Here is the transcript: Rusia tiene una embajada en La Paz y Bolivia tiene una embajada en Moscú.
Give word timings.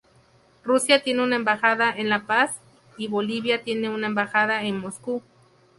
Rusia 0.63 1.03
tiene 1.03 1.21
una 1.21 1.35
embajada 1.35 1.93
en 1.95 2.09
La 2.09 2.25
Paz 2.25 2.57
y 2.97 3.07
Bolivia 3.07 3.61
tiene 3.61 3.87
una 3.91 4.07
embajada 4.07 4.63
en 4.63 4.79
Moscú. 4.79 5.21